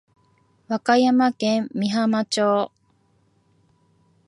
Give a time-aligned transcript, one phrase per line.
[0.67, 2.71] 和歌山県美浜町